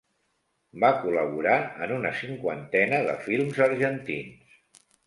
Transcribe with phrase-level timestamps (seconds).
[0.83, 4.61] Va col·laborar en una cinquantena de films argentins.